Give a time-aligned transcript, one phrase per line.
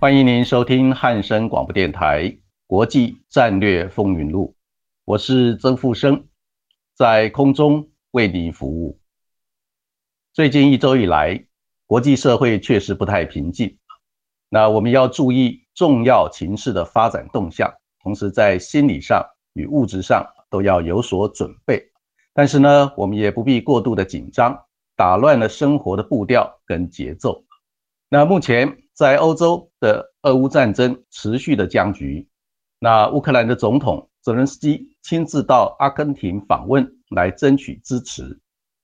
[0.00, 2.22] 欢迎您收听汉声广播电台
[2.66, 4.56] 《国际战略风云录》，
[5.04, 6.24] 我是曾富生，
[6.94, 8.98] 在空中为您服务。
[10.32, 11.44] 最近一周以来，
[11.84, 13.76] 国际社会确实不太平静，
[14.48, 17.70] 那我们要注意重要情势的发展动向，
[18.02, 21.78] 同时在心理上与物质上都要有所准备。
[22.32, 24.58] 但是呢，我们也不必过度的紧张，
[24.96, 27.44] 打乱了生活的步调跟节奏。
[28.10, 28.76] 那目前。
[28.92, 32.28] 在欧洲的俄乌战争持续的僵局，
[32.78, 38.38] 那乌克兰的总统泽连斯基亲自到阿根廷访问来争取支持。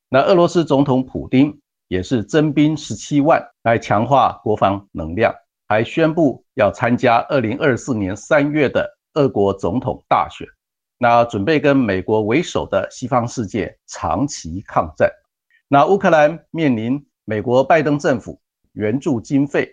[0.09, 5.35] 那俄罗斯总统普京也是增兵十七万来强化国防能量，
[5.69, 10.49] 还宣布要参加二零二四年三月的俄国总统大选。
[10.97, 15.13] 那准备跟美国为首的西方世界长期抗战。
[15.69, 18.41] 那乌克兰面临美国拜登政府
[18.77, 19.69] 援助经费。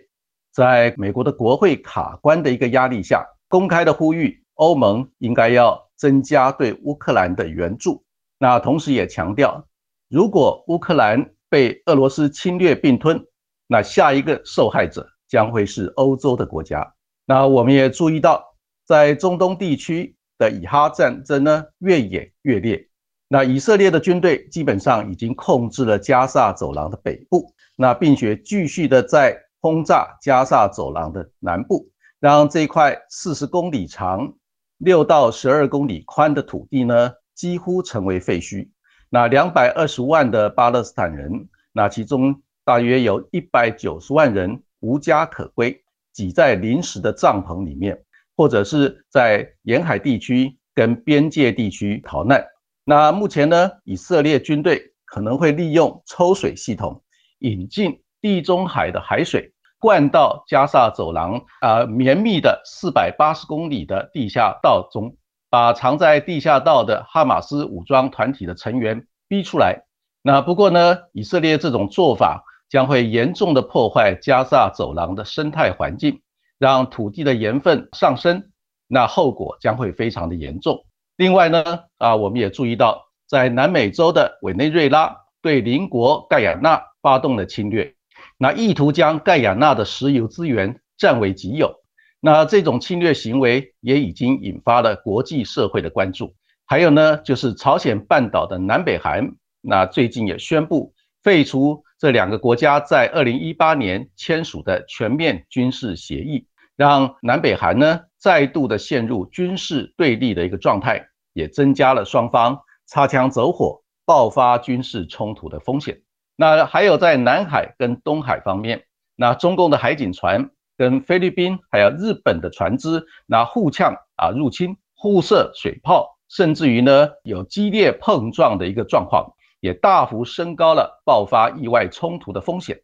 [0.52, 8.04] 在美国的国会卡关的一个压力下，公开的呼吁欧盟应该要增加对乌克兰的援助。
[8.38, 9.66] 那同时也强调，
[10.08, 13.24] 如果乌克兰被俄罗斯侵略并吞，
[13.66, 16.94] 那下一个受害者将会是欧洲的国家。
[17.26, 18.54] 那我们也注意到，
[18.86, 22.88] 在中东地区的以哈战争呢越演越烈。
[23.28, 29.40] 那以色列的军队基本上已经控制了加萨走廊的北部，那并且继续的在。
[29.64, 31.88] 轰炸加萨走廊的南部，
[32.20, 34.34] 让这块四十公里长、
[34.76, 38.68] 六到十二公里宽的土地呢，几乎成为废墟。
[39.08, 45.82] 那两百二十万的巴勒斯坦人，那其中大约有一百九十万人无家可归，
[46.12, 47.98] 挤在临时的帐篷里面，
[48.36, 52.44] 或者是在沿海地区跟边界地区逃难。
[52.84, 57.02] 那目前呢，以色列军队可能会利用抽水系统
[57.38, 59.52] 引进地中海的海水。
[59.80, 65.14] 灌到加萨走廊啊绵密的四百八十公里的地下道中，
[65.50, 69.84] 把藏在地下道的哈马斯武装团体的成员逼出来。
[70.22, 76.22] 那不过呢，以色列这种做法将会严重的破坏加萨走廊的生态环境，
[76.58, 78.50] 让土地的盐分上升，
[78.86, 80.86] 那后果将会非常的严重。
[81.16, 87.94] 另外呢，啊我们也注意到，在南美洲的委内瑞拉对邻国盖亚纳发动了侵略。
[88.36, 91.72] 那意图将盖亚纳的石油资源占为己有，
[92.20, 96.34] 那这种侵略行为也已经引发了国际社会的关注。
[96.66, 106.46] 还有呢，就是朝鲜半岛的南北韩，那最近也宣布废除这两个国家在二零一八年签署的全面军事协议，
[106.76, 116.00] 让南北韩呢再度的陷入军事对立的一个状态，也增加了双方擦枪走火、爆发军事冲突的风险。
[116.34, 120.48] 那还有在南海跟东海方面，那中共的海警船
[120.78, 132.80] 跟菲律宾还有日本的船只，那互呛啊入侵，互射水炮，甚至于呢有激烈碰撞的一个状况，也大幅升高了爆发意外冲突的风险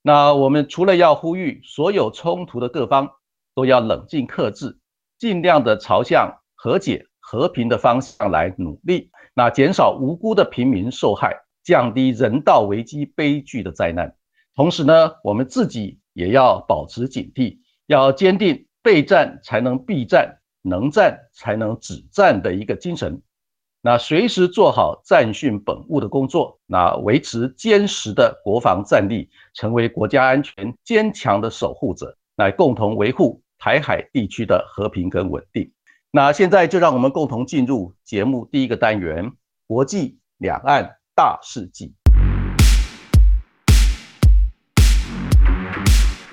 [0.00, 3.10] 那我们除了要呼吁所有冲突的各方
[3.54, 4.78] 都要冷静克制，
[5.18, 11.36] 尽量的朝向和解和平的方向来努力，那减少无辜的平民受害。
[11.62, 14.16] 降低人道危机悲剧的灾难，
[14.56, 23.20] 同时呢，我们自己也要保持警惕，要坚定备战才能避战，能战才能止战的一个精神。
[23.82, 35.70] 那随时做好战训本务的工作，那维持坚实的国防战力，成为国家安全坚强的守护者，来共同维护台海地区的和平跟稳定。
[36.10, 39.30] 那现在就让我们共同进入节目第一个单元：
[39.68, 40.96] 国际两岸。
[41.12, 41.92] 大事记，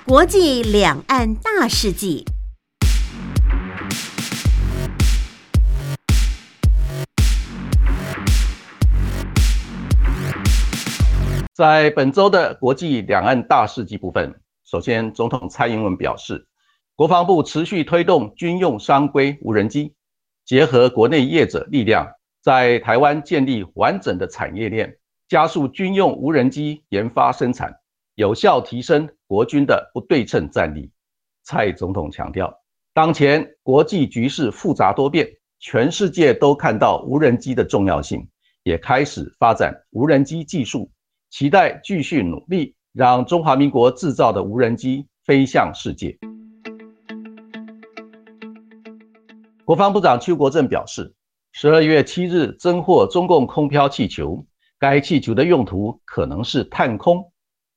[0.06, 2.24] 国际两岸大事记。
[11.52, 14.40] 在本周的国际两岸大事记部分，
[14.70, 16.46] 首先，总统蔡英文表示，
[16.94, 19.94] 国防部持续推动军用商规无人机，
[20.44, 22.06] 结合国内业者力量，
[22.42, 27.74] 在台湾建立完整的产业链，加速军用无人机研发生产，
[28.14, 30.92] 有效提升国军的不对称战力。
[31.44, 32.54] 蔡总统强调，
[32.92, 35.26] 当前国际局势复杂多变，
[35.60, 38.28] 全世界都看到无人机的重要性，
[38.64, 40.90] 也开始发展无人机技术，
[41.30, 42.74] 期待继续努力。
[42.98, 46.18] 让中华民国制造的无人机飞向世界。
[49.64, 51.14] 国防部长邱国正表示，
[51.52, 54.44] 十二月七日侦获中共空飘气球，
[54.80, 57.30] 该气球的用途可能是探空。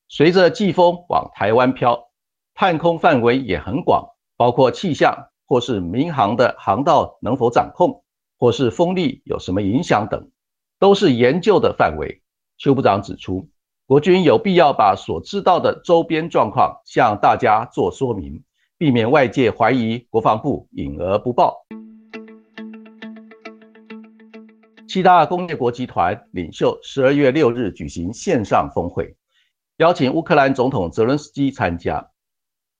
[0.07, 2.09] 随着季风往台湾飘，
[2.55, 4.03] 探空范围也很广，
[4.35, 5.15] 包括气象
[5.45, 8.03] 或是民航的航道能否掌控，
[8.39, 10.31] 或是风力有什么影响等，
[10.79, 12.23] 都是研究的范围。
[12.57, 13.47] 邱部长指出。
[13.91, 18.41] 国军有必要把所知道的周边状况向大家做说明，
[18.77, 21.57] 避免外界怀疑国防部隐而不报。
[24.87, 29.13] 七大工业国集团领袖十二月六日举行线上峰会，
[29.75, 32.11] 邀请乌克兰总统泽伦斯基参加。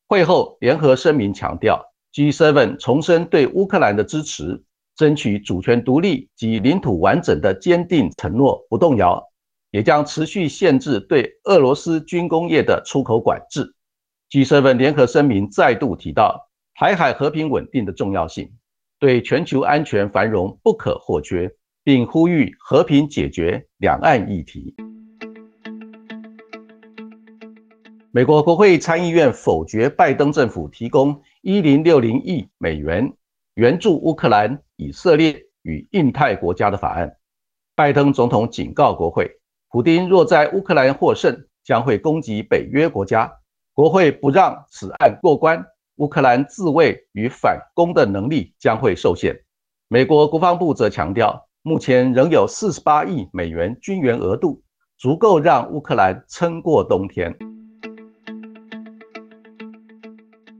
[0.07, 4.63] 会后联合声明强调，G7 重申对乌克兰的支持，
[4.95, 9.21] 争取主权独立及领土完整的坚定承诺不动摇。
[9.71, 13.73] 也将持续限制对俄罗斯军工业的出口管制。
[14.29, 18.51] G7 联合声明再度提到台海和平稳定的重要性，
[18.99, 21.51] 对全球安全繁荣不可或缺，
[21.83, 24.75] 并呼吁和平解决两岸议题。
[28.13, 33.13] 美国国会参议院否决拜登政府提供一零六零亿美元
[33.53, 37.15] 援助乌克兰、以色列与印太国家的法案。
[37.73, 39.40] 拜登总统警告国会。
[39.71, 43.31] 普京若在乌克兰获胜，将会攻击北约国家。
[43.73, 45.65] 国会不让此案过关，
[45.95, 49.33] 乌克兰自卫与反攻的能力将会受限。
[49.87, 54.61] 美国国防部则强调，目前仍有四十八亿美元军援额度，
[54.97, 57.33] 足够让乌克兰撑过冬天。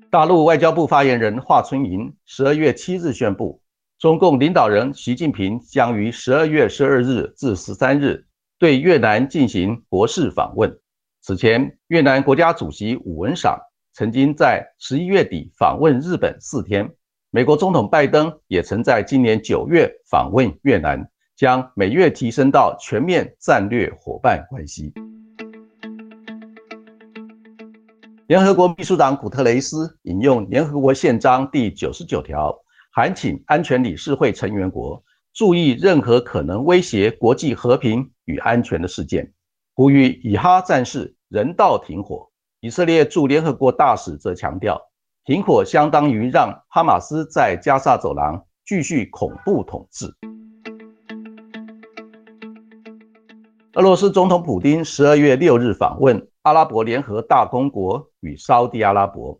[0.09, 3.61] 大陆外交部发言人华春莹十二月七日宣布，
[3.99, 8.25] 中共领导人习近平将于十二月十二日至十三日。
[8.61, 10.79] 对越南进行国事访问。
[11.19, 13.59] 此前，越南国家主席武文赏
[13.91, 16.87] 曾经在十一月底访问日本四天。
[17.31, 24.93] 美国总统拜登也曾在今年九月访问越南，将美越提升到全面战略伙伴关系。
[28.27, 32.55] 联合国秘书长古特雷斯引用联合国宪章第九十九条，
[32.91, 35.03] 函请安全理事会成员国。
[35.33, 39.33] 注意任何可能威胁国际和平与安全的事件，
[39.75, 42.30] 呼吁以哈战事人道停火。
[42.62, 44.81] 以色列驻联合国大使则强调，
[45.25, 50.07] 停火相当于让哈马斯在加沙走廊继续恐怖统治。
[53.74, 59.39] 俄罗斯总统普京十二月六日访问阿拉伯联合大公国与沙地阿拉伯，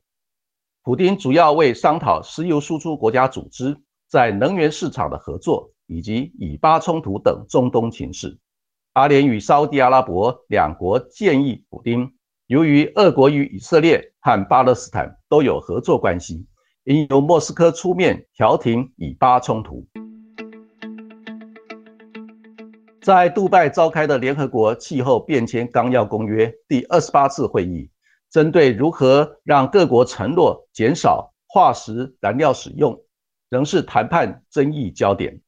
[0.84, 3.78] 普京主要为商讨石油输出国家组织
[4.10, 5.72] 在能源市场的合作。
[5.88, 8.40] 以及以巴冲突等中东情势，
[8.94, 12.12] 阿联与沙地阿拉伯两国建议普京，
[12.48, 16.46] 由于俄国与以色列和巴勒斯坦都有合作关系，
[16.84, 19.88] 应由莫斯科出面调停以巴冲突。
[23.02, 27.90] 在杜拜召开的联合国气候变迁纲要公约第二十八次会议，
[28.30, 33.02] 针对如何让各国承诺减少化石燃料使用，
[33.50, 35.40] 仍是谈判争议焦点。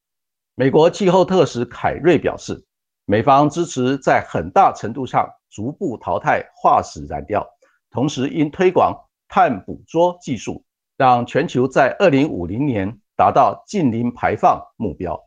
[0.55, 2.63] 美国气候特使凯瑞表示，
[3.05, 7.45] 美方支持在很大程度上逐步淘汰化石燃料，
[7.91, 10.63] 同时应推广碳捕捉技术，
[10.95, 15.21] 让全球在二零五零年达到近零排放目标。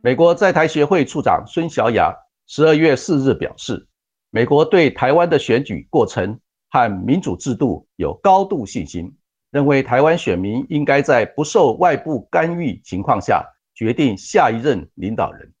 [0.00, 2.14] 美国在台协会处长孙小雅
[2.46, 3.86] 十二月四日表示，
[4.30, 6.40] 美国对台湾的选举过程
[6.70, 9.14] 和民主制度有高度信心。
[9.50, 13.42] 认为台湾选民应该在不受外部干预情况下
[13.78, 15.52] 决定下一任领导人。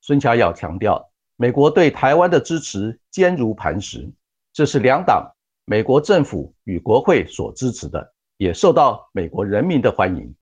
[0.00, 1.06] 孙乔尧强调，
[1.36, 4.10] 美国对台湾的支持坚如磐石，
[4.54, 5.30] 这是两党、
[5.66, 10.34] 美国政府与国会所支持的，也受到美国人民的欢迎。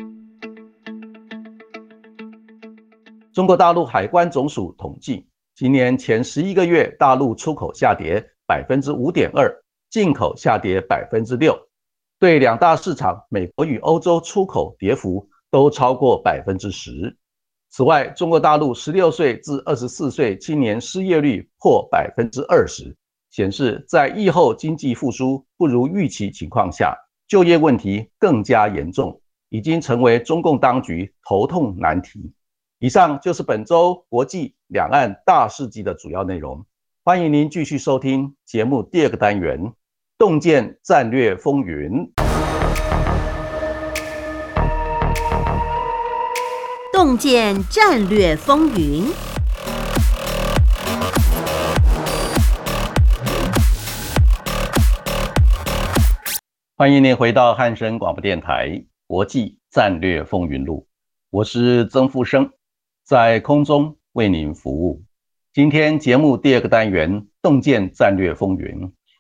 [3.33, 9.53] 中国大陆海关总署统计，今年前十一个月，大陆出口下跌百分之五点二，
[9.91, 11.59] 进口下跌百分之六。
[12.21, 17.17] 对两大市场，美国与欧洲出口跌幅都超过百分之十。
[17.69, 22.97] 此外，中国大陆十六岁至二十四岁青年失业率破百分之二十，
[23.31, 26.97] 显示，在疫后经济复苏不如预期情况下，
[27.29, 32.33] 就业问题更加严重，已经成为中共当局头痛难题。
[32.79, 36.65] 以上就是本周国际两岸大事记的主要内容。
[37.03, 39.61] 欢迎您继续收听节目第二个单元
[40.19, 41.91] 《洞见战略风云》。
[46.97, 49.05] 洞见战略风云，
[56.75, 58.71] 欢迎您回到汉声广播电台
[59.07, 60.87] 《国际战略风云录》，
[61.29, 62.51] 我是曾富生，
[63.05, 65.03] 在空中为您服务。
[65.53, 68.75] 今天节目第二个单元《洞见战略风云》，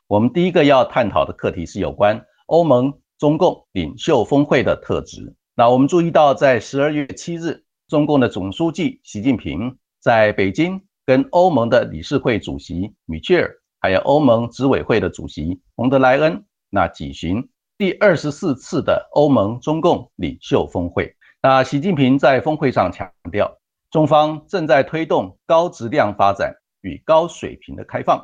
[0.06, 5.34] 我们第一个要探讨的课题是有关欧盟、中共领袖峰会的特质。
[5.54, 7.64] 那我们注意到，在十二月七日。
[7.88, 21.14] 中共的总书记习近平在北京跟欧盟的理事会主席米切尔，还有欧盟执委会的主席冯德莱恩，那举行第二十四次的欧盟中共领袖峰会。
[21.40, 23.56] 那习近平在峰会上强调，
[23.92, 28.20] 中方正在推动高质量发展与高水平的开放，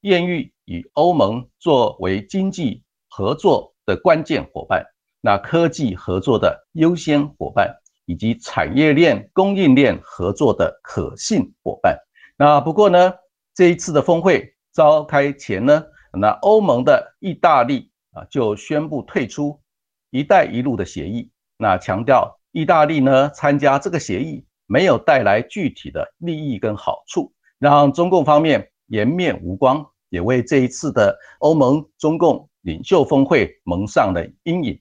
[0.00, 4.84] 愿意与欧盟作为经济合作的关键伙伴，
[5.20, 7.72] 那科技合作的优先伙伴。
[8.06, 11.98] 以及产业链、供应链合作的可信伙伴。
[12.38, 13.12] 那不过呢，
[13.54, 19.60] 这一次的峰会召开前呢，那欧盟的意大利啊就宣布退出
[20.10, 21.30] “一带一路”的协议。
[21.58, 34.80] 那强调意大利呢参加这个协议没有带来具体的利益跟好处，让中共方面颜面无光，也为这一次的欧盟中共领袖峰会蒙上了阴影。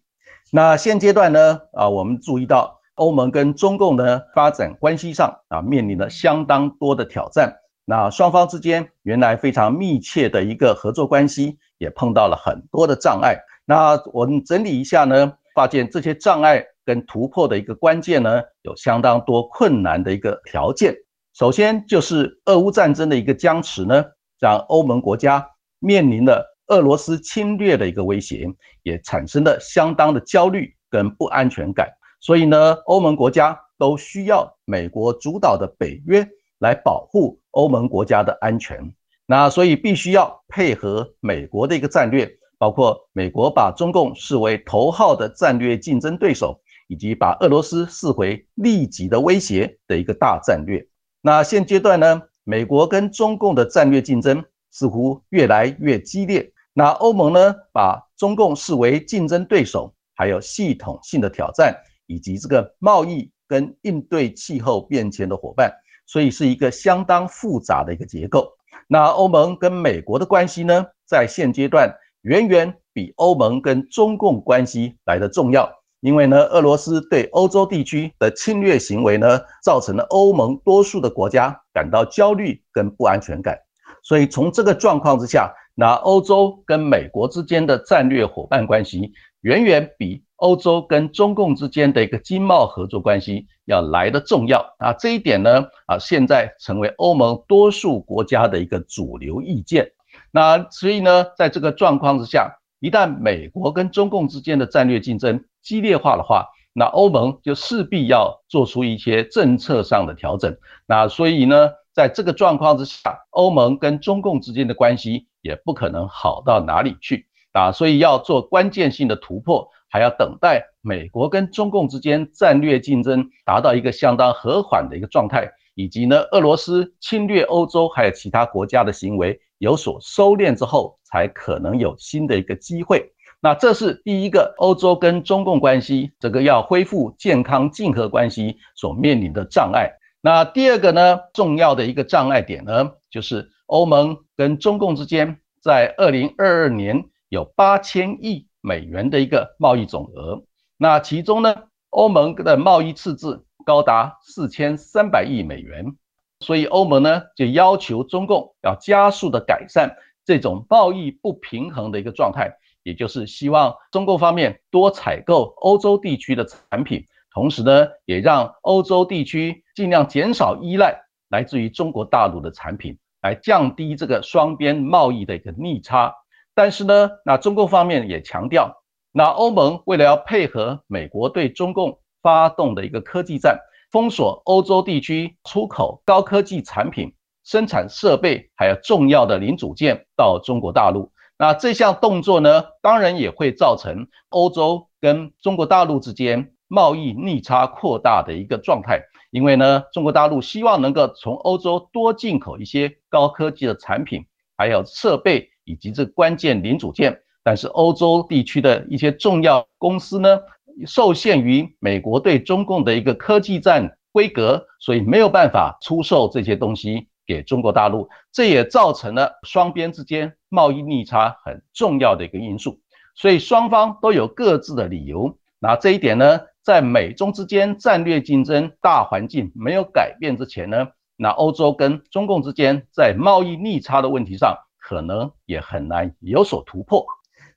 [0.51, 2.74] 那现阶段呢啊，我们注意到。
[2.95, 7.53] 欧盟跟中共呢发展关系上啊，面临了相当多的挑战。
[7.85, 13.37] 那双方之间原来非常密切的一个合作关系，也碰到了很多的障碍。
[13.65, 20.95] 那我们整理一下呢，发现这些障碍跟突破的一个关键呢，有相当多困难的一个条件。
[21.33, 24.03] 首先就是俄乌战争的一个僵持呢，
[24.39, 25.45] 让欧盟国家
[25.79, 28.47] 面临了俄罗斯侵略的一个威胁，
[28.83, 31.87] 也产生了相当的焦虑跟不安全感。
[32.19, 36.27] 所以呢，欧盟国家都需要美国主导的北约
[36.59, 38.93] 来保护欧盟国家的安全。
[39.27, 50.87] 那所以必须要配合美国的一个战略，包括美国把中共视为头号的战略竞争对手，以及把俄罗斯视为立即的威胁的一个大战略。
[51.21, 56.51] 那现阶段呢，美国跟中共的战略竞争似乎越来越激烈。
[56.73, 61.75] 那欧盟呢，把中共视为竞争对手，还有系统性的挑战。
[62.07, 65.71] 以及这个贸易跟应对气候变迁的伙伴，
[66.05, 68.51] 所以是一个相当复杂的一个结构。
[68.87, 75.69] 那欧盟跟美国的关系呢，在现阶段远远比欧盟跟中共关系来的重要，
[76.01, 83.57] 因为呢，俄罗斯对欧洲地区的侵略行为呢，造成了欧盟多数的国家感到焦虑跟不安全感。
[84.03, 90.23] 所以从这个状况之下，那欧洲跟美国之间的战略伙伴关系，远远比。
[90.37, 99.89] 欧洲跟中共之间的一个经贸合作关系要来的重要啊，这一点呢啊，现在成为欧盟多数国家的一个主流意见。
[100.31, 110.53] 那所以呢，在这个状况之下，一旦美国跟中共之间的战略竞争激烈化的话，那欧盟就势必要做出一些政策上的调整。
[110.85, 119.69] 那所以呢，在这个状况之下，欧盟跟中共之间的关系也不可能好到哪里去啊，所以要做关键性的突破。
[119.87, 133.09] 还要等待美国跟中共之间战略竞争达到一个相当和缓的一个状态，以及呢俄罗斯侵略欧洲还有其他国家的行为有所收敛之后，才可能有新的一个机会。
[133.39, 139.93] 那这是第一个欧洲跟中共关系这个要恢复健康竞合关系所面临的障碍。
[140.19, 148.47] 那第二个呢重要的一个障碍点呢，就是欧盟跟中共之间在二零二二年有八千亿。
[148.67, 150.41] 美元的一个贸易总额，
[150.75, 151.55] 那其中呢，
[151.91, 155.95] 欧盟的贸易赤字高达四千三百亿美元，
[156.39, 159.95] 所以欧盟呢就要求中共要加速的改善
[160.25, 176.13] 这种贸易不平衡的一个状态，也就是希望中共方面多采购欧洲地区的产品，同时呢也让欧洲地区尽量减少依赖来自于中国大陆的产品，来降低这个双边贸易的一个逆差。
[176.53, 183.57] 但是呢，那中共方面也强调，那欧盟为了要配合美国对中共发动的一个科技战，
[183.91, 191.11] 封锁欧洲地区出口高科技产品，生产设备还有重要的零组件到中国大陆。
[191.39, 199.01] 那这项动作呢，当然也会造成欧洲跟中国大陆之间贸易逆差扩大的一个状态。
[199.35, 204.25] 因为呢，中国大陆希望能够从欧洲多进口一些高科技的产品，
[204.55, 207.19] 还有设备以及这关键零组件。
[207.43, 210.39] 但是欧洲地区的一些重要公司呢，
[210.87, 218.07] 受限于美国对中共的一个科技战规格，所以没有办法出售这些东西给中国大陆。
[218.31, 222.79] 这也造成了双边之间贸易逆差很重要的一个因素。
[223.15, 225.37] 所以双方都有各自的理由。
[225.59, 237.05] 那这一点呢，在美中之间战略竞争大环境没有改变之前呢，那欧洲跟中共之间在贸易逆差的问题上，可能也很难有所突破。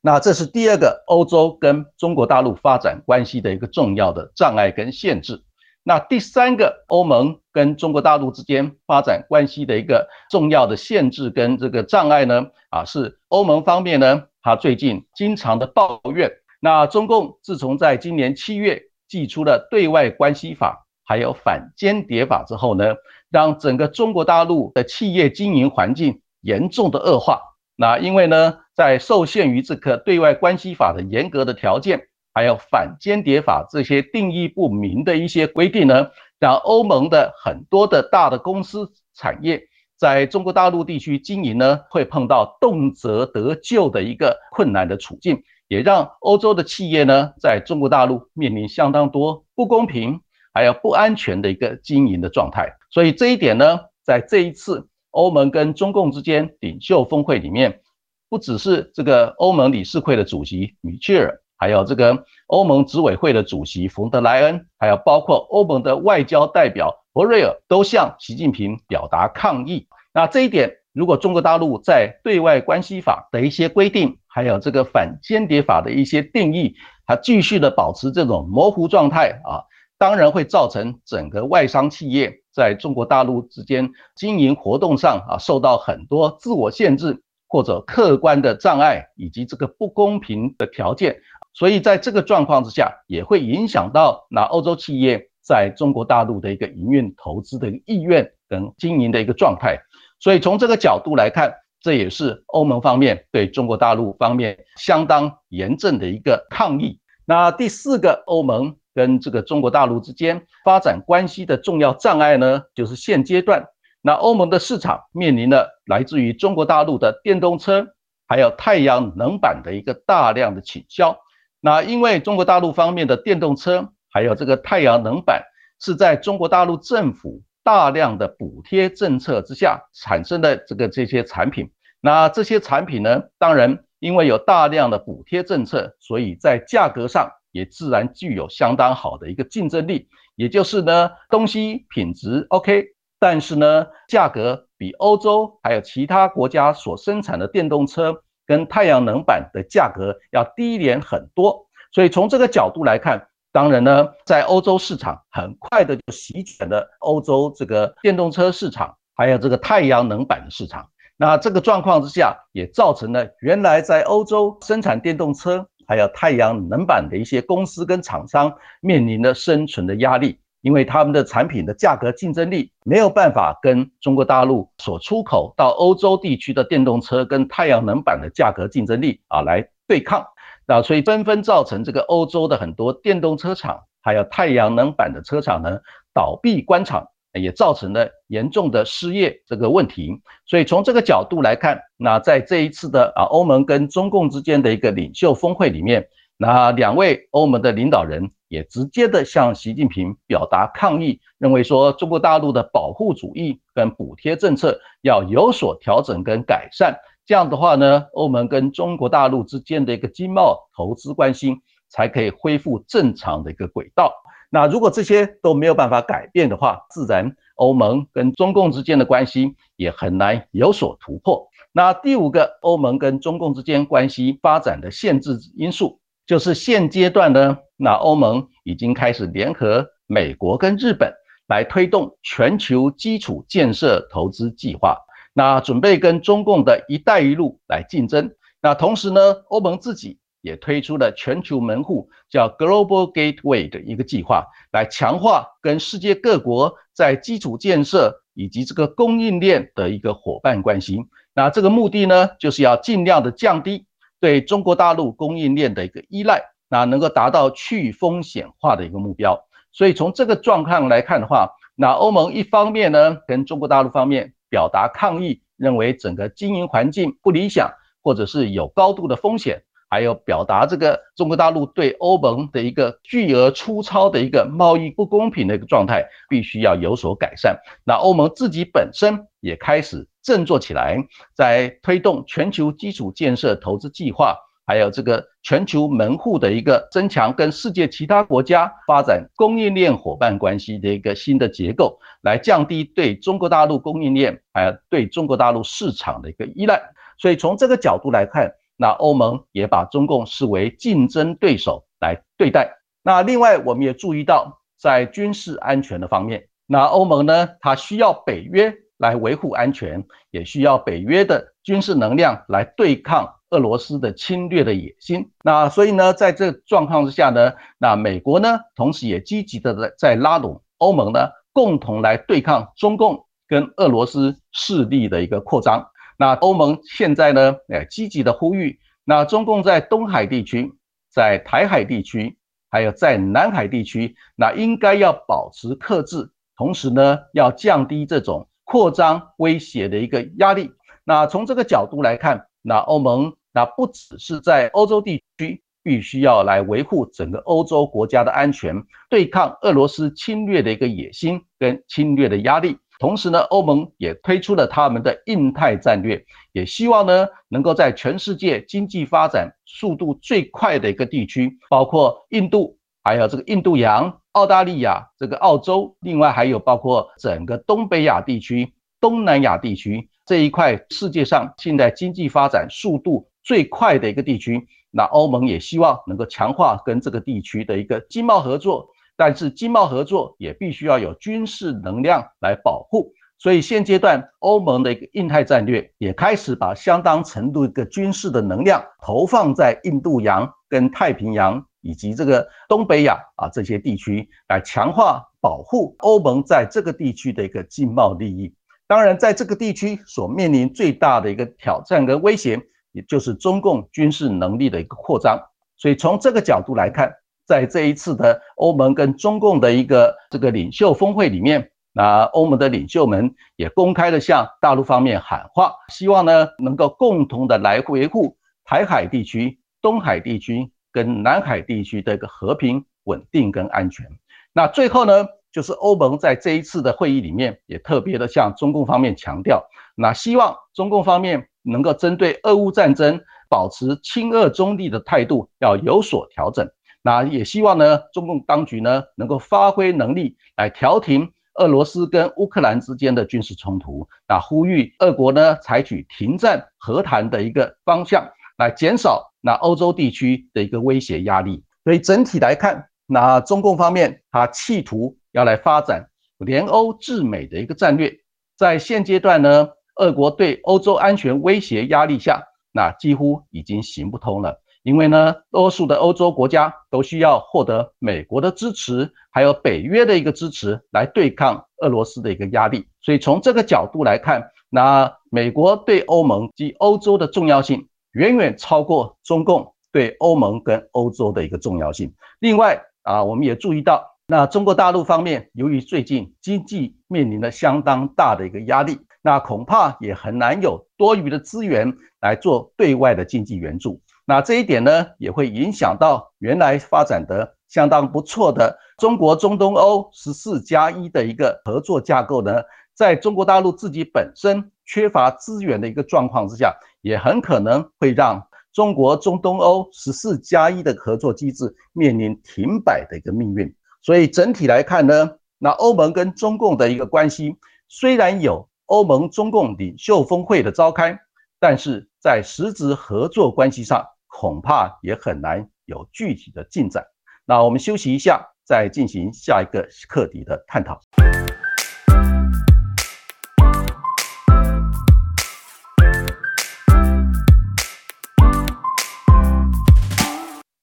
[0.02, 5.42] 那这是第二个欧洲跟中国大陆发展关系的一个重要的障碍跟限制。
[5.82, 12.48] 那第三个欧盟跟中国大陆之间发展关系的一个重要的限制跟这个障碍呢？
[12.68, 16.30] 啊，是欧盟方面呢，他最近经常的抱怨。
[16.60, 22.94] 那中共自从在今年七月寄出了对外关系法，还有反间谍法之后呢，
[23.30, 27.40] 让整个中国大陆的企业经营环境严重的恶化。
[27.74, 39.62] 那因为呢，在受限于这个对外关系法的严格的条件，还有反间谍法这些定义不明的一些规定呢，让欧盟的很多的大的公司产业
[39.96, 50.20] 在中国大陆地区经营呢，会碰到动辄得救的一个困难的处境，也让欧洲的企业呢，在中国大陆面临相当多不公平
[50.52, 52.74] 还有不安全的一个经营的状态。
[52.90, 54.88] 所以这一点呢，在这一次。
[55.10, 57.80] 欧盟跟中共之间领袖峰会里面，
[58.28, 69.88] 不只是这个欧盟理事会的主席米切尔，还有这个欧盟执委会的主席冯德莱恩，还有包括欧盟的外交代表博瑞尔，都向习近平表达抗议。
[70.12, 79.66] 那这一点，如果中国大陆在对外关系法的一些规定，还有这个反间谍法的一些定义，它继续的保持这种模糊状态啊。
[79.98, 91.16] 当然会造成整个外商企业在中国大陆之间经营活动上啊受到很多自我限制或者客观的障碍以及这个不公平的条件，
[91.52, 99.80] 所以在这个状况之下，也会影响到那欧洲企业在中国大陆的一个营运投资的意愿跟经营的一个状态。
[100.20, 107.00] 所以从这个角度来看，这也是欧盟方面对中国大陆方面相当严正的一个抗议。
[107.24, 108.76] 那第四个欧盟。
[108.94, 113.64] 跟这个中国大陆之间发展关系的重要障碍呢，就是现阶段，
[114.02, 117.86] 那欧盟的市场面临了来自于中国大陆的电动车，
[118.26, 121.16] 还有太阳能板的一个大量的倾销。
[121.60, 125.44] 那因为中国大陆方面的电动车，还有这个太阳能板，
[125.78, 131.70] 是在中国大陆政府大量的补贴政策之下产生的这个这些产品。
[132.00, 137.30] 那这些产品呢，当然因为有大量的补贴政策，所以在价格上。
[137.50, 142.84] 也自然具有相当好的一个竞争力，也就是呢，东西品质 OK，
[143.18, 151.66] 但是呢，价格比欧洲还有其他国家所生产的电动车跟太阳能板的价格要低廉很多。
[151.90, 153.28] 所以从这个角度来看，
[153.58, 160.88] 当然呢，在欧洲市场很快的就席卷了欧洲这个电动车市场，还有这个太阳能板的市场。
[161.16, 165.66] 那这个状况之下，也造成了原来在欧洲生产电动车。
[165.88, 180.24] 还有太阳能板的一些公司跟厂商面临的生存的压力，因为他们的产品的价格竞争力没有办法跟中国大陆所出口到欧洲地区的电动车跟太阳能板的价格竞争力啊来对抗，
[180.68, 185.80] 那所以纷纷造成这个欧洲的很多电动车厂还有太阳能板的车厂呢
[186.14, 187.08] 倒闭关厂。
[187.34, 190.10] 也造成了严重的失业这个问题，
[190.46, 206.98] 所以从这个角度来看，那在这一次的啊欧盟跟中共之间的一个领袖峰会里面，那两位欧盟的领导人也直接的向习近平表达抗议，认为说中国大陆的保护主义跟补贴政策要有所调整跟改善，
[207.28, 211.54] 这样的话呢，欧盟跟中国大陆之间的一个经贸投资关系
[211.90, 214.14] 才可以恢复正常的一个轨道。
[214.48, 221.46] 那如果这些都没有办法改变的话，自然欧盟跟中共之间的关系也很难有所突破。
[221.70, 231.12] 那第五个欧盟跟中共之间关系发展的限制因素，就是现阶段呢，那欧盟已经开始联合美国跟日本
[231.46, 234.96] 来推动全球基础建设投资计划，
[235.38, 238.32] 那准备跟中共的一带一路来竞争。
[238.60, 240.18] 那同时呢，欧盟自己。
[240.40, 251.00] 也推出了全球门户叫 Global Gateway 的一个计划，来强化跟世界各国在基础建设以及这个供应链的一个伙伴关系。
[251.34, 253.84] 那这个目的呢，就是要尽量的降低
[254.20, 259.44] 对中国大陆供应链的一个依赖，那能够达到去风险化的一个目标。
[259.72, 267.70] 所以从这个状况来看的话，那欧盟一方面呢，跟中国大陆方面表达抗议，认为整个经营环境不理想，
[268.02, 269.62] 或者是有高度的风险。
[269.90, 277.58] 还有表达这个中国大陆对欧盟的一个巨额粗糙的一个贸易不公平的一个状态，必须要有所改善。
[277.86, 280.98] 那欧盟自己本身也开始振作起来，
[281.34, 284.36] 在推动全球基础建设投资计划，
[284.68, 296.80] 还有这个全球门户的一个增强，跟世界其他国家发展供应链伙伴关系的一个新的结构，来降低对中国大陆供应链还有对中国大陆市场的一个依赖。
[297.16, 298.52] 所以从这个角度来看。
[298.80, 302.70] 那欧盟也把中共视为竞争对手来对待。
[303.02, 315.30] 那另外，我们也注意到，在军事安全的方面，那欧盟呢，它需要北约来维护安全，也需要北约的军事能量来对抗俄罗斯的侵略的野心。
[315.42, 325.88] 那所以呢，在这状况之下呢，那美国呢，同时也积极的在在拉拢欧盟呢，共同来对抗中共跟俄罗斯势力的一个扩张。
[326.16, 330.72] 那欧盟现在呢，哎，积极的呼吁，那中共在东海地区、
[331.10, 332.36] 在台海地区，
[332.70, 340.72] 还有在南海地区，那应该要保持克制，同时呢，要降低这种扩张威胁的一个压力。
[341.04, 352.76] 那从这个角度来看，那欧盟那不只是在欧洲地区，必须要来维护整个欧洲国家的安全，对抗俄罗斯侵略的一个野心跟侵略的压力。
[352.98, 378.86] 同时呢，欧盟也推出了他们的印太战略，也希望呢能够在全世界经济发展速度最快的一个地区，包括印度，还有这个印度洋、澳大利亚、这个澳洲，另外还有包括整个东北亚地区、东南亚地区这一块世界上现在经济发展速度最快的一个地区，那欧盟也希望能够强化跟这个地区的一个经贸合作。
[379.16, 398.54] 但是经贸合作也必须要有军事能量来保护，所以现阶段欧盟的一个印太战略也开始把相当程度一个军事的能量投放在印度洋跟太平洋以及这个东北亚啊这些地区，来强化保护欧盟在这个地区的一个经贸利益。
[398.86, 402.60] 当然，在这个地区所面临最大的一个挑战跟威胁，
[402.98, 405.40] 也就是中共军事能力的一个扩张。
[405.76, 407.12] 所以从这个角度来看。
[407.48, 424.06] 在这一次的欧盟跟中共的一个这个领袖峰会里面，那欧盟的领袖们也公开的向大陆方面喊话，希望呢能够共同的来维护台海地区、东海地区跟南海地区的一个和平、稳定跟安全。
[424.52, 429.64] 那最后呢，就是欧盟在这一次的会议里面也特别的向中共方面强调，
[429.96, 436.68] 那希望中共方面能够针对俄乌战争保持亲俄中立的态度，要有所调整。
[437.02, 448.28] 那也希望呢，中共当局呢能够发挥能力来调停俄罗斯跟乌克兰之间的军事冲突，那呼吁俄国呢采取停战和谈的一个方向，
[448.58, 451.62] 来减少那欧洲地区的一个威胁压力。
[451.84, 458.12] 所以整体来看，那中共方面他企图要来发展联欧制美的一个战略，
[458.56, 464.60] 在现阶段呢，俄国对欧洲安全威胁压力下，那几乎已经行不通了。
[464.84, 472.86] 因为呢，多数的欧洲国家都需要获得美国的支持，还有北约的一个支持来对抗俄罗斯的一个压力。
[473.02, 482.14] 所以从这个角度来看，那美国对欧盟及欧洲的重要性远远超过中共对欧盟跟欧洲的一个重要性。
[482.38, 494.00] 另外啊，我们也注意到，那中国大陆方面由于最近经济面临了相当大的一个压力，那恐怕也很难有多余的资源来做对外的经济援助。
[494.24, 502.62] 那这一点呢，也会影响到原来发展的相当不错的中国中东欧十四加一的一个合作架构呢，
[502.94, 513.74] 在中国大陆自己本身缺乏资源的一个状况之下，也很可能会让中国中东欧十四加一的合作机制面临停摆的一个命运。
[514.02, 517.56] 所以整体来看呢，那欧盟跟中共的一个关系，
[517.88, 521.20] 虽然有欧盟中共领袖峰会的召开，
[521.60, 524.02] 但是在实质合作关系上。
[524.30, 527.04] 恐怕也很难有具体的进展。
[527.44, 531.00] 那我们休息一下，再进行下一个课题的探讨。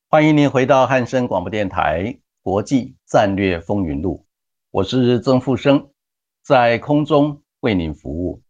[0.09, 2.03] 欢迎您回到汉声广播电台
[2.41, 4.25] 《国际战略风云录》，
[4.71, 5.89] 我是曾富生，
[6.43, 8.43] 在空中为您服务。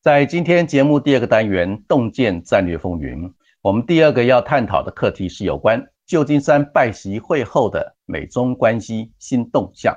[0.00, 9.94] 在今天节目第二个单元“洞见战略风云”，我们第二个要探讨的课题是有关旧金山拜习会后的美中关系新动向。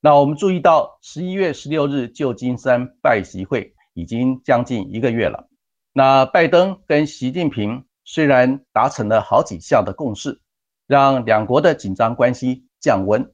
[0.00, 5.48] 那我们注意到，十一月十六日旧金山拜习会已经将近一个月了。
[5.92, 10.40] 那拜登跟习近平虽然达成了好几项的共识，
[10.86, 13.28] 让两国的紧张关系降温，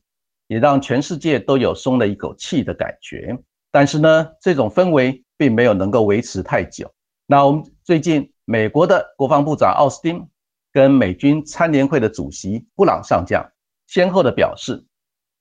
[0.47, 3.37] 也让全世界都有松了一口气的感觉。
[3.71, 6.91] 但是呢，这种氛围并没有能够维持太久。
[7.27, 10.27] 那我们最近，美国的国防部长奥斯汀
[10.73, 13.47] 跟美军参联会的主席布朗上将
[13.87, 14.87] 先后的表示，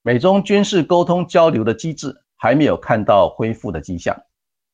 [0.01, 4.15] 美中军事沟通交流的机制还没有看到恢复的迹象。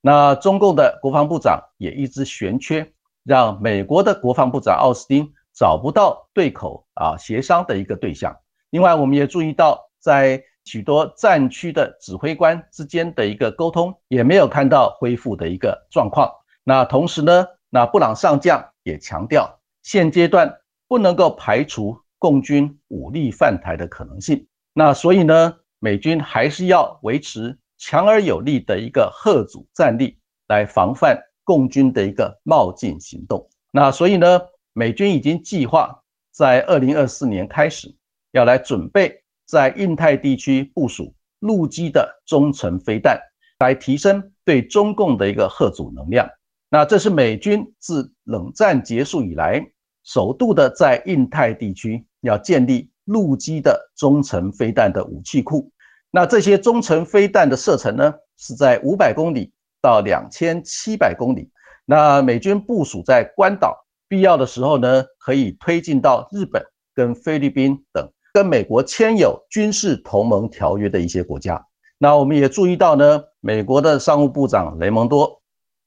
[0.01, 2.91] 那中共的国防部长也一直悬缺，
[3.23, 8.35] 让美国的国防部长奥斯汀找不到对口啊协商的一个对象。
[8.71, 10.43] 另外，我们也注意到在。
[10.65, 16.32] 许多战区的指挥官之间的一个沟通也没有看到恢复的一个状况。
[16.63, 24.47] 那同时呢，那布朗上将也强调，现阶段不能够排除共军武力犯台的可能性。
[24.73, 33.49] 那所以呢，美军还是要维持强而有力的一个贺阻战力，来防范共军的一个冒进行动。
[33.71, 34.39] 那所以呢，
[34.71, 37.93] 美军已经计划在二零二四年开始
[38.32, 39.22] 要来准备。
[39.53, 43.19] 在印太地区部署陆基的中程飞弹，
[43.59, 46.27] 来提升对中共的一个核阻能量。
[46.71, 49.63] 那这是美军自冷战结束以来
[50.03, 55.71] 首度的在印太地区要建立陆基的中程飞弹的武器库。
[56.09, 61.51] 那这些中程飞弹的射程呢，是在五百公里到两千七百公里。
[61.85, 68.09] 那美军部署在关岛，必要的时候呢，可以推进到日本跟菲律宾等。
[68.33, 71.63] 跟美国签有军事同盟条约的一些国家，
[71.99, 75.39] 那我们也注意到呢，美国的商务部长雷蒙多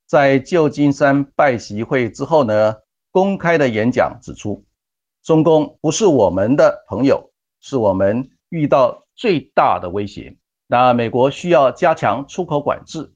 [0.06, 2.76] 在旧金山拜习会之后呢，
[3.10, 4.64] 公开的演讲指出，
[5.24, 10.36] 中共不是我们的朋友，是我们遇到最大的威胁。
[10.68, 13.12] 那美国需要加强出口管制，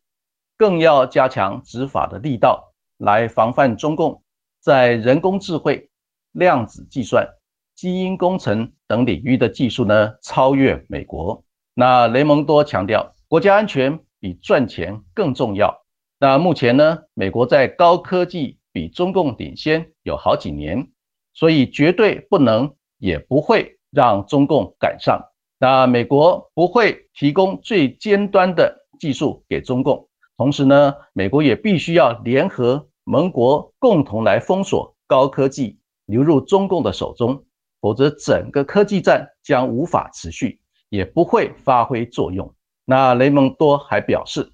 [0.58, 4.20] 更要加强执法的力道，来防范中共
[4.60, 5.88] 在人工智慧、
[6.32, 7.28] 量子计算。
[7.76, 11.44] 基因工程等领域的技术呢，超越美国。
[11.74, 15.84] 那雷蒙多强调，国家安全比赚钱更重要。
[16.18, 20.88] 那目前呢，美国在高科技比中共领先有好几年，
[21.32, 25.24] 所以绝对不能也不会让中共赶上。
[25.60, 37.44] 那美国不会提供最尖端的技术给中共，同时呢，美国也必须要联合盟国共同来封锁高科技流入中共的手中。
[37.80, 42.54] 否则，整个科技战将无法持续，也不会发挥作用。
[42.84, 44.52] 那雷蒙多还表示，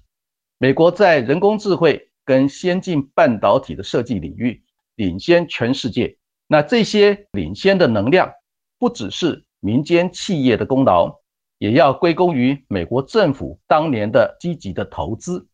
[0.57, 4.63] 美国在人工智慧跟先进半导体的设计领域
[4.95, 6.17] 领先全世界。
[6.47, 8.31] 那这些领先的能量，
[8.79, 11.13] 不只是民间企业的功劳，
[11.57, 15.45] 也要归功于美国政府当年的积极的投资。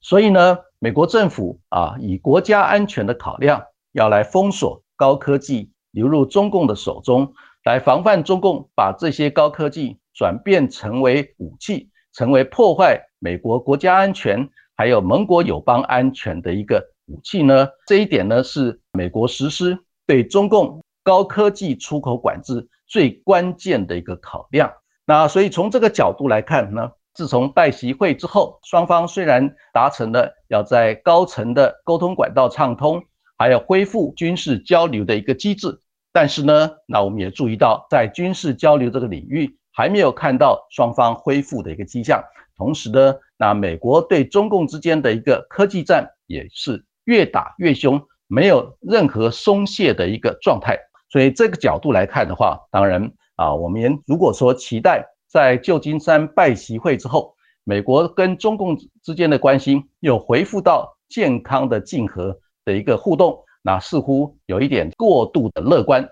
[0.00, 5.70] 所以呢，美国政府啊，以国家安全的考量，要来封锁高科技。
[5.90, 7.32] 流入中共的手中，
[7.64, 17.68] 来防范中共把这些高科技转变成为武器，成为破坏美国国家安全还有盟国友邦安全的一个武器呢？
[17.86, 24.72] 这一点呢，是美国实施对中共高科技出口管制最关键的一个考量。
[25.04, 33.02] 那所以从这个角度来看呢，自从拜习会之后，双方虽然达成了要在高层的沟通管道畅通。
[33.40, 35.80] 还要恢复军事交流的一个机制，
[36.12, 42.22] 但是呢，那我们也注意到，在军事交流这个领域还没有看到双方恢复的一个迹象。
[42.54, 50.78] 同时呢，那美国对中共之间的一个科技战也是越打越凶，没有任何松懈的一个状态。
[51.08, 62.38] 所以这个角度来看的话，当然啊，我们如果说期待在旧金山拜习会之后，美国跟中共之间的关系又恢复到健康的竞合。
[62.70, 66.08] 的一个互动，那似乎有一点过度的乐观。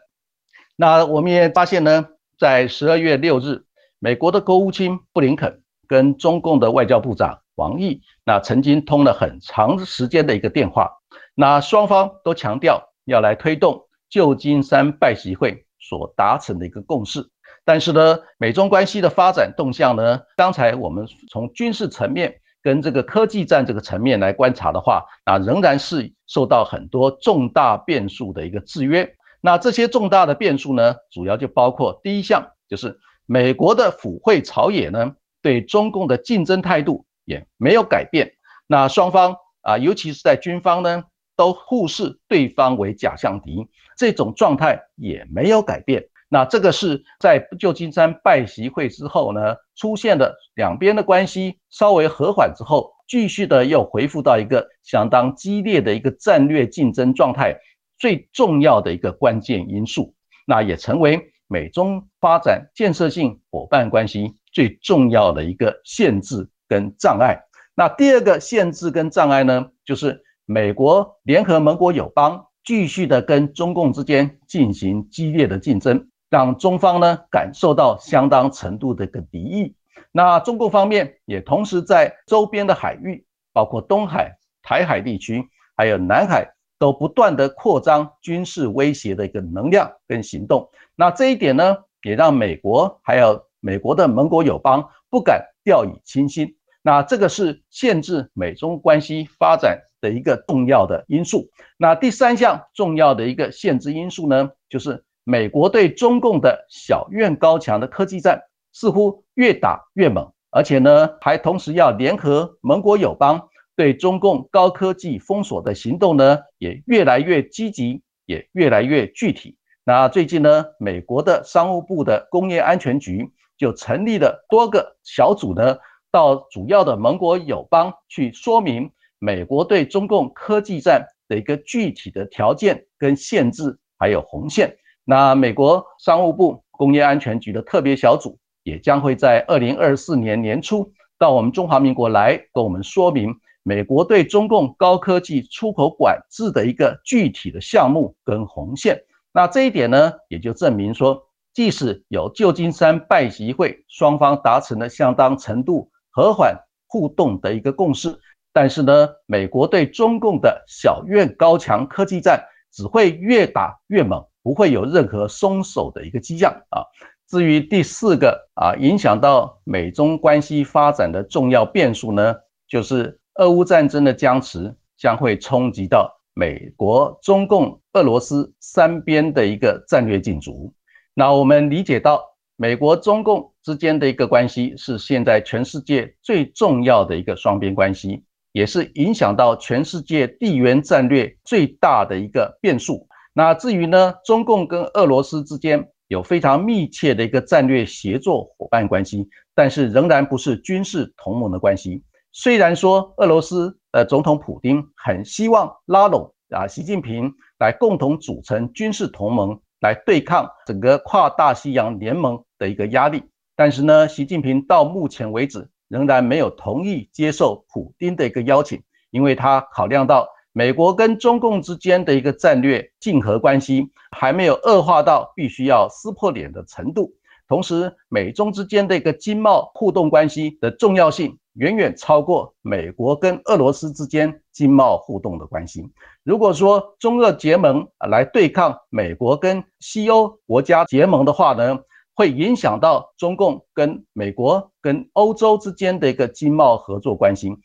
[0.74, 3.64] 那我们也发现呢，在十二月六日，
[4.00, 10.90] 美国的国务卿布林肯跟中共的外交部长王毅，那曾经通了很长时间的一个电话。
[11.36, 17.30] 那双方都强调要来推动旧金山拜习会所达成的一个共识。
[17.64, 22.40] 但是呢，美中关系的发展动向呢，刚才我们从军事层面。
[22.62, 29.14] 跟这个科技战这个层面来观察的话，那仍然是受到很多重大变数的一个制约。
[29.40, 38.32] 那这些重大的变数呢，主要就包括第一项，就是美国的府会朝野呢对中共的竞争态度也没有改变。
[38.66, 41.04] 那双方啊，尤其是在军方呢，
[41.36, 46.04] 都互视对方为假想敌，这种状态也没有改变。
[46.30, 57.56] 那这个是在旧金山拜习会之后呢，出现的两边的关系稍微和缓之后，继续的又恢复到一个相当激烈的一个战略竞争状态，
[57.98, 60.14] 最重要的一个关键因素，
[60.46, 67.40] 那也成为美中发展建设性伙伴关系最重要的一个限制跟障碍。
[67.74, 76.06] 那第二个限制跟障碍呢，就是美国联合盟国友邦继续的跟中共之间进行激烈的竞争。
[76.30, 79.74] 让中方呢感受到相当程度的一个敌意，
[80.12, 90.68] 那中共方面也同时在周边的海域，包括东海、台海地区，还有南海，都不断的扩张军事威胁的一个能量跟行动。
[90.94, 96.56] 那这一点呢，也让美国还有美国的盟国友邦不敢掉以轻心。
[96.82, 101.48] 那这个是限制美中关系发展的一个重要的因素。
[101.78, 105.02] 那第三项重要的一个限制因素呢，就是。
[105.30, 119.58] 美国对中共的小院高墙的科技战似乎越打越猛，而且呢，还同时要联合盟国友邦对中共高科技封锁的行动呢，也越来越积极，也越来越具体。
[119.84, 125.76] 那最近呢，美国的商务部的工业安全局就成立了多个小组呢，
[126.10, 134.74] 到主要的盟国友邦去说明美国对中共科技战的一个具体的条件跟限制，还有红线。
[135.10, 149.02] 那美国商务部工业安全局的特别小组也将会在二零二四年年初到我们中华民国来，跟我们说明美国对中共高科技出口管制的一个具体的项目跟红线。
[149.32, 151.22] 那这一点呢，也就证明说，
[151.54, 156.54] 即使有旧金山拜习会双方达成了相当程度和缓
[156.86, 158.14] 互动的一个共识，
[158.52, 164.22] 但是呢，美国对中共的小院高墙科技战只会越打越猛。
[164.48, 166.80] 不会有任何松手的一个迹象啊。
[167.28, 172.34] 至于第四个啊，影响到美中关系发展的重要变数呢，
[172.66, 180.72] 就是俄乌战争的僵持将会冲击到美国、中共、俄罗斯三边的一个战略竞逐。
[181.12, 182.24] 那我们理解到，
[182.56, 193.06] 美国、中共之间的一个关系是现在全世界最重要的一个双边关系，也是影响到全世界地缘战略最大的一个变数。
[193.38, 202.02] 那至于呢，中共跟俄罗斯之间有非常密切的一个战略协作伙伴关系，但是仍然不是军事同盟的关系。
[202.32, 213.22] 虽然说俄罗斯的总统普京很希望拉拢啊习近平来共同组成军事同盟，来对抗整个跨大西洋联盟的一个压力，
[213.54, 220.26] 但是呢，习近平到目前为止仍然没有同意接受普京的一个邀请，因为他考量到。
[220.58, 227.12] 美国跟中共之间的一个战略竞合关系还没有恶化到必须要撕破脸的程度，
[227.46, 235.88] 同时美中之间的一个经贸互动关系的重要性远远超过美国跟俄罗斯之间经贸互动的关系。
[236.24, 241.78] 如果说中俄结盟来对抗美国跟西欧国家结盟的话呢，
[242.16, 247.56] 会影响到中共跟美国跟欧洲之间的一个经贸合作关系。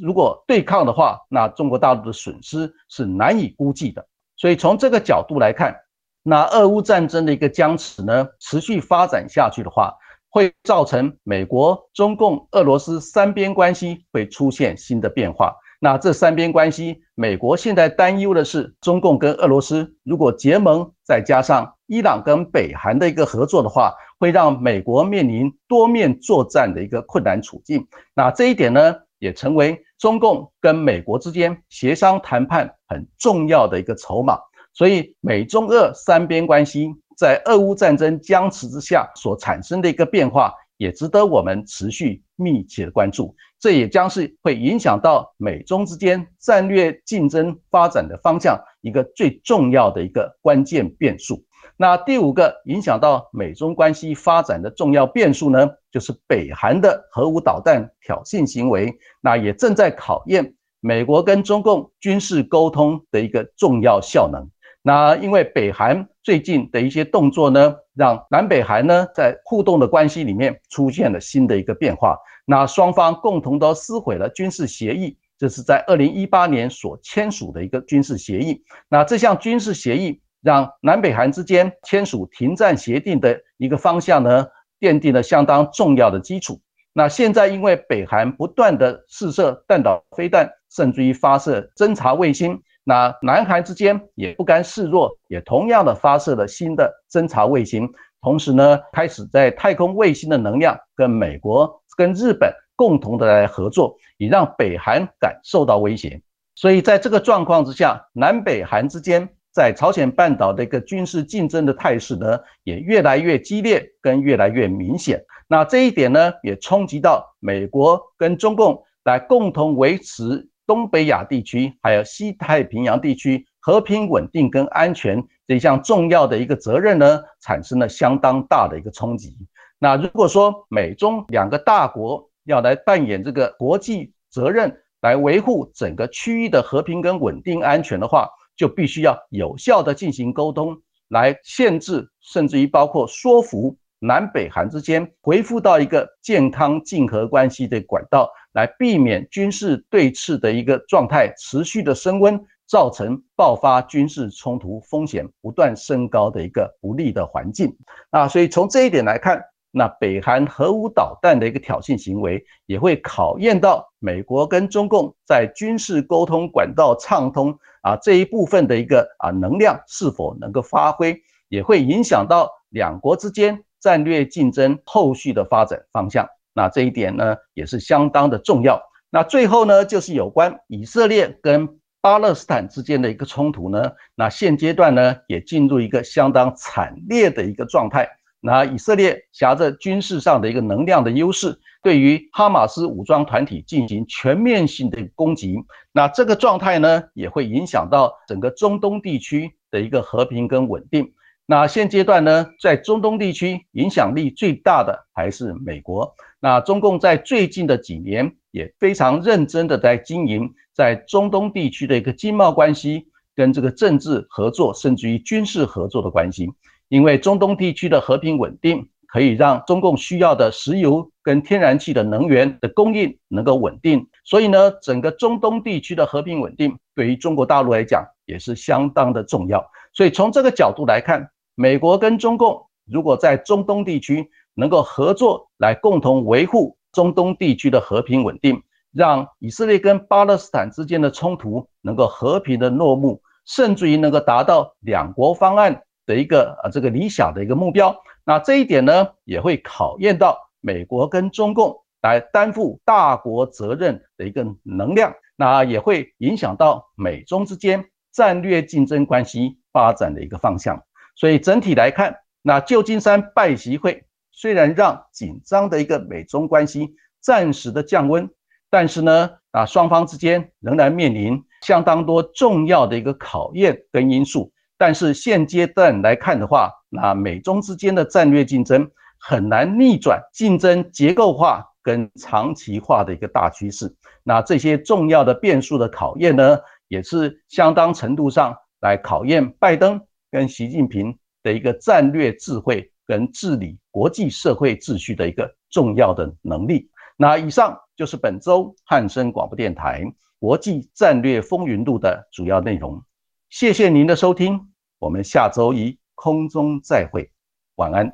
[0.00, 4.06] 如果对抗的话，那中国大陆的损失是难以估计的。
[4.36, 5.76] 所以从这个角度来看，
[6.22, 9.94] 那俄乌战争的一个僵持呢，持续发展下去的话，
[10.30, 15.54] 会造成美国、中共、俄罗斯三边关系会出现新的变化。
[15.78, 27.86] 那这三边关系，美国现在担忧的是，中共跟俄罗斯如果结盟，再加上伊朗跟北韩的一个合作的话，会让美国面临多面作战的一个困难处境。
[28.14, 28.94] 那这一点呢？
[29.22, 34.36] 也成为中共跟美国之间协商谈判很重要的一个筹码，
[34.72, 43.32] 所以美中俄三边关系在俄乌战争僵持之下所产生的一个变化，也值得我们持续密切的关注。
[43.60, 51.44] 这也将是会影响到美中之间战略竞争发展的方向一个最重要的一个关键变数。
[51.78, 64.48] 那第五个影响到美中关系发展的重要变数呢，就是北韩的核武导弹挑衅行为，那也正在考验美国跟中共军事沟通的一个重要效能。
[64.82, 72.16] 那因为北韩最近的一些动作呢，让南北韩呢在互动的关系里面出现了新的一个变化。
[72.44, 78.62] 那双方共同都撕毁了军事协议，这是在二零一八年所签署的一个军事协议。
[78.88, 80.20] 那这项军事协议。
[80.42, 84.46] 让南北韩之间签署停战协定的一个方向呢，
[84.80, 86.60] 奠定了相当重要的基础。
[86.92, 97.88] 那现在因为北韩不断的试射弹道飞弹，甚至于发射侦察卫星，那南韩之间也不甘示弱，也同样的发射了新的侦察卫星，
[98.20, 106.20] 同时呢，开始在太空卫星的能量跟美国、跟日本共同的来合作，以让北韩感受到威胁。
[106.56, 109.30] 所以在这个状况之下，南北韩之间。
[109.52, 115.22] 在朝鲜半岛的一个军事竞争的态势呢，也越来越激烈，跟越来越明显。
[115.46, 129.36] 那这一点呢，也冲击到美国跟中共来共同维持东北亚地区还有西太平洋地区和平稳定跟安全这一项重要的一个责任呢，产生了相当大的一个冲击。
[129.78, 140.76] 那如果说美中两个大国要来扮演这个国际责任，来维护整个区域的和平跟稳定安全的话，就必须要有效的进行沟通，
[141.08, 157.76] 来限制，甚至于包括说服南北韩之间恢复到一个健康竞合关系的管道，来避免军事对峙的一个状态持续的升温，造成爆发军事冲突风险不断升高的一个不利的环境。
[158.10, 159.42] 啊，所以从这一点来看。
[159.74, 171.18] 那北韩核武导弹的一个挑衅行为，也会考验到美国跟中共在军事沟通管道畅通啊这一部分的一个啊能量是否能够发挥，
[171.48, 176.28] 也会影响到两国之间战略竞争后续的发展方向。
[176.52, 178.78] 那这一点呢，也是相当的重要。
[179.08, 188.08] 那最后呢，就是有关以色列跟巴勒斯坦之间的一个冲突呢，那现阶段呢，也进入一个相当惨烈的一个状态。
[188.44, 195.56] 那以色列挟着军事上的一个能量的优势，对于哈马斯武装团体进行全面性的攻击，
[195.92, 201.12] 那这个状态呢，也会影响到整个中东地区的一个和平跟稳定。
[201.46, 206.12] 那现阶段呢，在中东地区影响力最大的还是美国。
[206.40, 216.50] 那中共在最近的几年也非常认真的在经营在中东地区的一个经贸关系，跟这个政治合作，甚至于军事合作的关系。
[216.92, 229.64] 因为中东地区的和平稳定，可以让中共需要的石油跟天然气的能源的供应能够稳定，所以呢，整个中东地区的和平稳定对于中国大陆来讲也是相当的重要。
[229.94, 238.62] 所以从这个角度来看，美国跟中共如果在中东地区能够合作来共同维护中东地区的和平稳定，
[238.92, 245.82] 让以色列跟巴勒斯坦之间的冲突能够和平的落幕，甚至于能够达到两国方案。
[246.06, 260.82] 的一个啊，这个理想的一个目标，那这一点呢，也会考验到美国跟中共来担负大国责任的一个能量，那也会影响到美中之间战略竞争关系发展的一个方向。
[261.14, 268.28] 所以整体来看，那旧金山拜习会虽然让紧张的一个美中关系暂时的降温，
[268.70, 274.52] 但是呢，啊双方之间仍然面临相当多重要的一个考验跟因素。
[274.84, 283.94] 但是现阶段来看的话，那美中之间的战略竞争很难逆转竞争结构化跟长期化的一个大趋势。
[284.24, 286.58] 那这些重要的变数的考验呢，
[286.88, 290.00] 也是相当程度上来考验拜登
[290.32, 296.90] 跟习近平的一个战略智慧跟治理国际社会秩序的一个重要的能力。
[297.16, 300.02] 那以上就是本周汉声广播电台
[300.40, 303.00] 国际战略风云录的主要内容。
[303.48, 304.71] 谢谢您的收听。
[305.02, 307.28] 我们下周一空中再会，
[307.74, 308.08] 晚安。